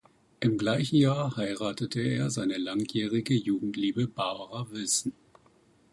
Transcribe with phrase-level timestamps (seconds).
[0.39, 5.13] Im gleichen Jahr heiratete er seine langjährige Jugendliebe Barbara Wilson.